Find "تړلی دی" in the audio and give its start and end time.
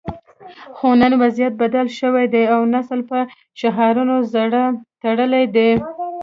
5.01-5.71